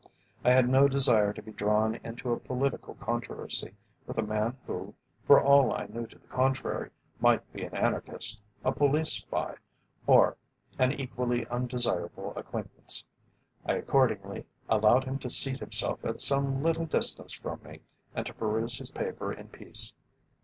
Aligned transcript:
I 0.43 0.51
had 0.51 0.67
no 0.67 0.87
desire 0.87 1.31
to 1.31 1.43
be 1.43 1.51
drawn 1.51 1.93
into 2.03 2.31
a 2.33 2.39
political 2.39 2.95
controversy 2.95 3.75
with 4.07 4.17
a 4.17 4.23
man 4.23 4.57
who, 4.65 4.95
for 5.27 5.39
all 5.39 5.71
I 5.71 5.85
knew 5.85 6.07
to 6.07 6.17
the 6.17 6.25
contrary, 6.25 6.89
might 7.19 7.53
be 7.53 7.65
an 7.65 7.75
anarchist, 7.75 8.41
a 8.65 8.71
police 8.71 9.09
spy, 9.11 9.57
or 10.07 10.37
an 10.79 10.91
equally 10.91 11.45
undesirable 11.49 12.33
acquaintance. 12.35 13.05
I 13.63 13.75
accordingly 13.75 14.47
allowed 14.67 15.03
him 15.03 15.19
to 15.19 15.29
seat 15.29 15.59
himself 15.59 16.03
at 16.03 16.19
some 16.19 16.63
little 16.63 16.87
distance 16.87 17.33
from 17.33 17.61
me 17.63 17.81
and 18.15 18.25
to 18.25 18.33
peruse 18.33 18.79
his 18.79 18.89
paper 18.89 19.31
in 19.31 19.49
peace. 19.49 19.93